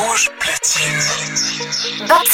Rouge 0.00 0.30
platine. 0.38 2.08
Bob 2.08 2.24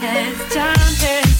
It's 0.00 0.54
time 0.54 0.94
to 1.00 1.37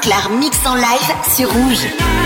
Claire 0.00 0.30
Mix 0.30 0.58
en 0.66 0.74
live 0.74 1.14
sur 1.36 1.50
Rouge. 1.52 2.21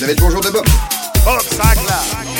Vous 0.00 0.04
avez 0.04 0.14
le 0.14 0.22
bonjour 0.22 0.40
de 0.40 0.48
Bob. 0.48 0.64
Bob 1.26 1.42
Sinclair. 1.42 2.39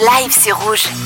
Live 0.00 0.32
sur 0.32 0.56
Rouge. 0.56 0.99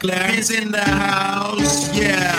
Sinclair 0.00 0.38
is 0.38 0.50
in 0.50 0.70
the 0.70 0.80
house. 0.80 1.94
Yeah. 1.94 2.32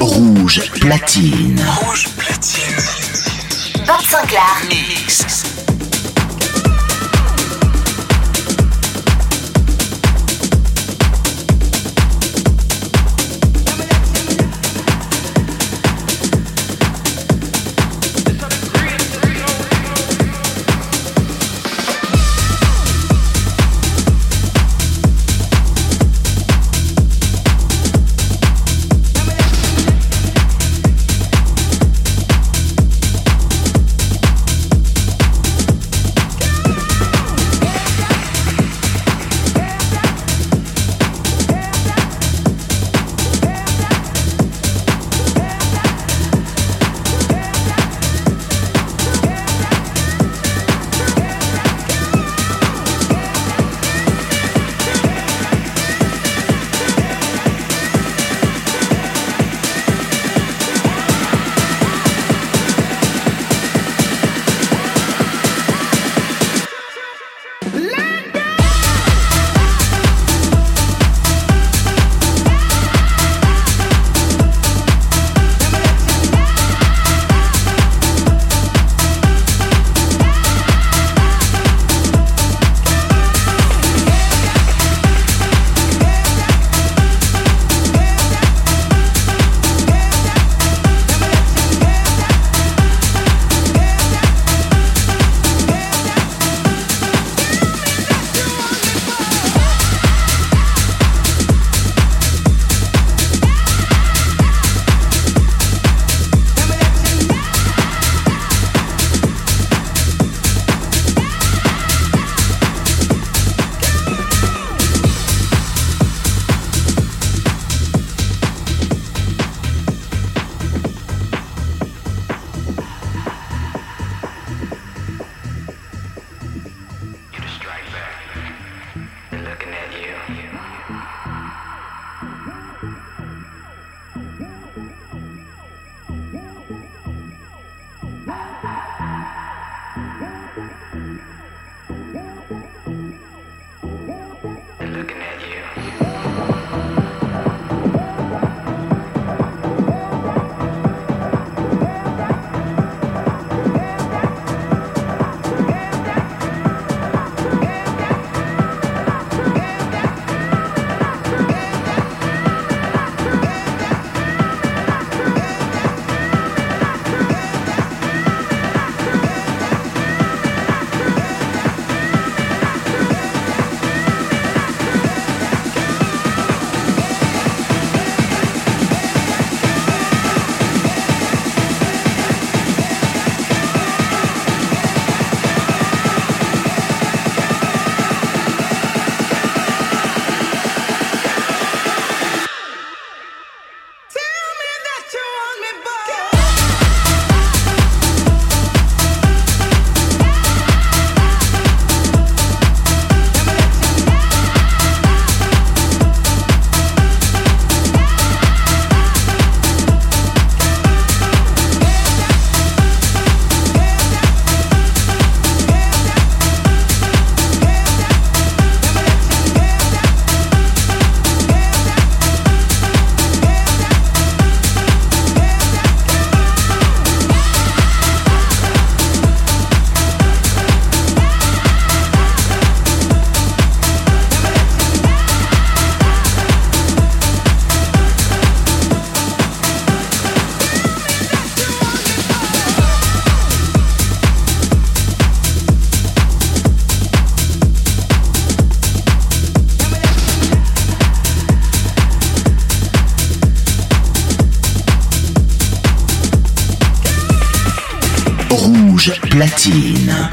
Rouge 0.00 0.58
platine. 0.70 1.56
Bob 3.86 4.02
Sinclair. 4.02 4.68
Mix. 4.68 5.35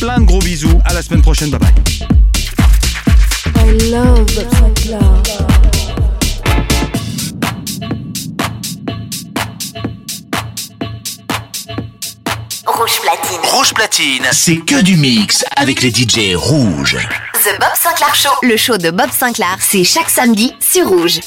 Plein 0.00 0.20
de 0.20 0.24
gros 0.26 0.38
bisous. 0.38 0.80
À 0.84 0.94
la 0.94 1.02
semaine 1.02 1.22
prochaine. 1.22 1.50
Bye 1.50 1.60
bye. 1.60 1.72
Rouge 12.66 13.00
Platine. 13.00 13.40
Rouge 13.50 13.74
Platine, 13.74 14.26
c'est 14.32 14.58
que 14.58 14.80
du 14.82 14.96
mix 14.96 15.44
avec 15.56 15.82
les 15.82 15.90
DJ 15.90 16.34
rouges. 16.36 16.96
The 17.44 17.58
Bob 17.58 17.70
Sinclair 17.74 18.14
Show. 18.14 18.30
Le 18.42 18.56
show 18.56 18.76
de 18.76 18.90
Bob 18.90 19.10
Sinclair, 19.10 19.56
c'est 19.60 19.84
chaque 19.84 20.10
samedi 20.10 20.52
sur 20.60 20.88
Rouge. 20.88 21.20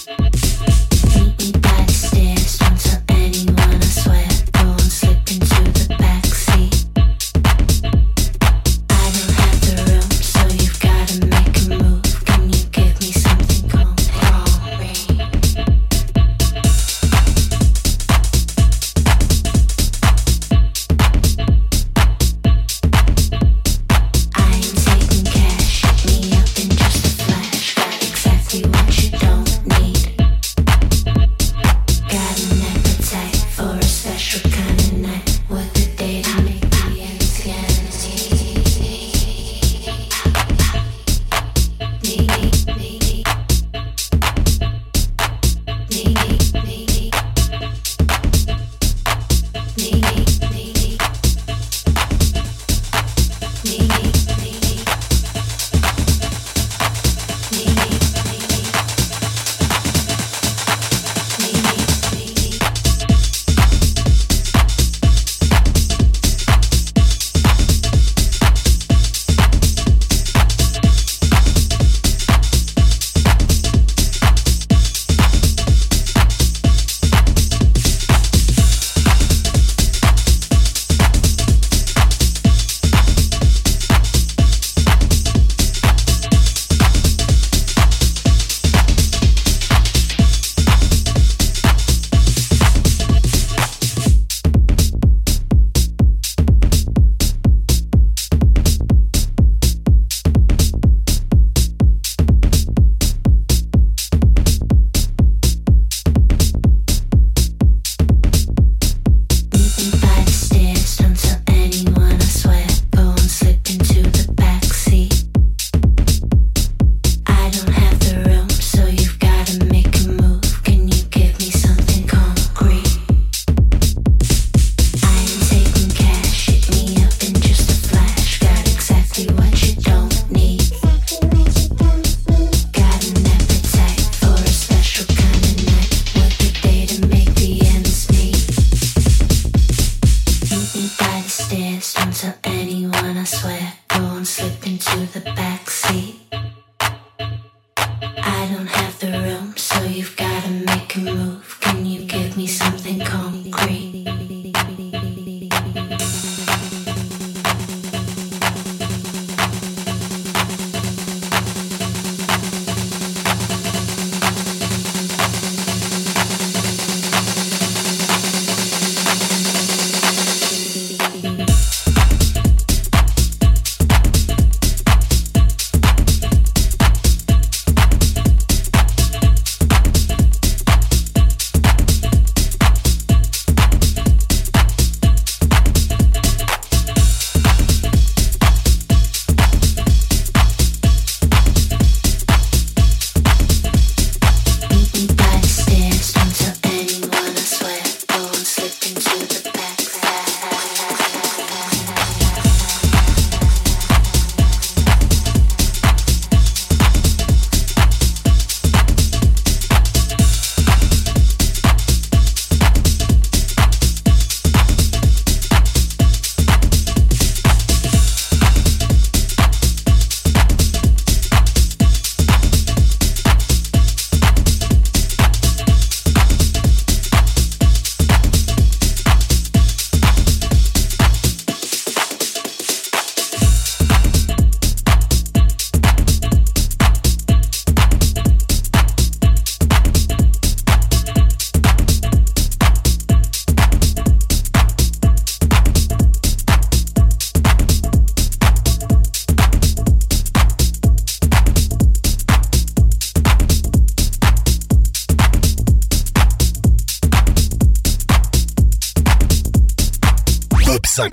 feel 153.31 153.51
great. 153.51 153.80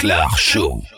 Bob 0.08 0.30
Sinclair 0.30 0.38
Show. 0.38 0.97